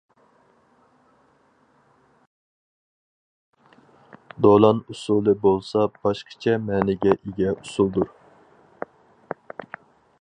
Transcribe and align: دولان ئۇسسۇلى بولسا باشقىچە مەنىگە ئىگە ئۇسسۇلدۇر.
دولان 4.47 4.81
ئۇسسۇلى 4.87 5.37
بولسا 5.45 5.85
باشقىچە 5.99 6.57
مەنىگە 6.71 7.15
ئىگە 7.19 7.55
ئۇسسۇلدۇر. 7.59 8.11